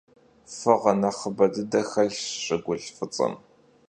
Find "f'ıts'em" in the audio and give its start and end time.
2.95-3.33